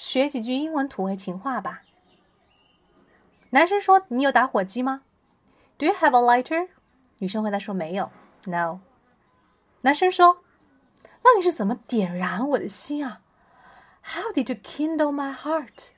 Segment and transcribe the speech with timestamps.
[0.00, 1.82] 学几句英文土味情话吧
[3.50, 5.02] 男生说你有打火机吗
[5.76, 6.70] do you have a lighter
[7.18, 8.10] 女生回答说没有
[8.46, 8.80] no
[9.82, 10.42] 男生说
[11.22, 13.20] 那你是怎么点燃我的心啊
[14.02, 15.90] how did you kindle my heart